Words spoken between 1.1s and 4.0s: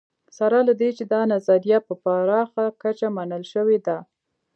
دا نظریه په پراخه کچه منل شوې ده